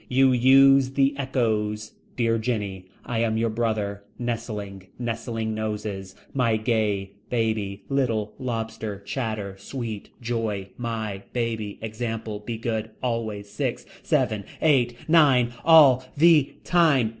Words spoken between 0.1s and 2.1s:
use the echoes.